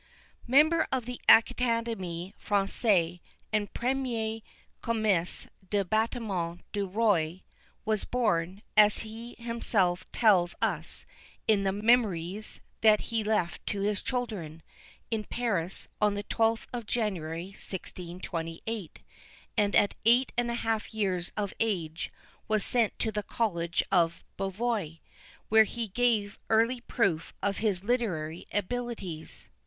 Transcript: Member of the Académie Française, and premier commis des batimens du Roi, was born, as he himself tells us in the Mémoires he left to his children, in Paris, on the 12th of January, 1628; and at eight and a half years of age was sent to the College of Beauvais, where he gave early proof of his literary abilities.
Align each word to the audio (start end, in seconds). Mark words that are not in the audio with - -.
Member 0.47 0.87
of 0.91 1.05
the 1.05 1.21
Académie 1.29 2.33
Française, 2.43 3.19
and 3.53 3.71
premier 3.71 4.39
commis 4.81 5.47
des 5.69 5.83
batimens 5.83 6.59
du 6.73 6.87
Roi, 6.87 7.43
was 7.85 8.03
born, 8.03 8.63
as 8.75 9.01
he 9.05 9.35
himself 9.37 10.03
tells 10.11 10.55
us 10.59 11.05
in 11.47 11.61
the 11.65 11.69
Mémoires 11.69 12.61
he 12.99 13.23
left 13.23 13.63
to 13.67 13.81
his 13.81 14.01
children, 14.01 14.63
in 15.11 15.23
Paris, 15.23 15.87
on 16.01 16.15
the 16.15 16.23
12th 16.23 16.65
of 16.73 16.87
January, 16.87 17.49
1628; 17.49 19.03
and 19.55 19.75
at 19.75 19.93
eight 20.03 20.33
and 20.35 20.49
a 20.49 20.55
half 20.55 20.91
years 20.95 21.31
of 21.37 21.53
age 21.59 22.11
was 22.47 22.65
sent 22.65 22.97
to 22.97 23.11
the 23.11 23.21
College 23.21 23.83
of 23.91 24.23
Beauvais, 24.35 24.99
where 25.49 25.65
he 25.65 25.87
gave 25.89 26.39
early 26.49 26.81
proof 26.81 27.35
of 27.43 27.57
his 27.59 27.83
literary 27.83 28.47
abilities. 28.51 29.47